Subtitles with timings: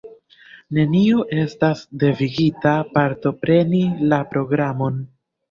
[0.77, 3.83] Neniu estas devigita partopreni
[4.15, 4.99] la programon.